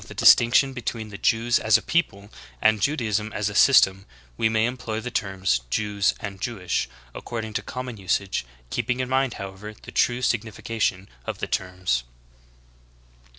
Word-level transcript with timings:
the 0.07 0.15
distinction 0.15 0.73
between 0.73 1.09
the 1.09 1.17
Jews 1.19 1.59
as 1.59 1.77
a 1.77 1.81
people 1.83 2.31
and 2.59 2.81
Judaism 2.81 3.31
as 3.33 3.49
a 3.49 3.53
system, 3.53 4.07
we 4.35 4.49
may 4.49 4.65
employ 4.65 4.99
the 4.99 5.11
terms 5.11 5.61
"J^^s" 5.69 6.15
and 6.19 6.41
"Jewish" 6.41 6.89
according 7.13 7.53
to 7.53 7.61
common 7.61 7.97
usage, 7.97 8.43
keeping 8.71 8.99
in 8.99 9.09
mind, 9.09 9.35
however, 9.35 9.75
the 9.79 9.91
true 9.91 10.23
signification 10.23 11.07
of 11.27 11.37
the 11.37 11.45
terms. 11.45 12.03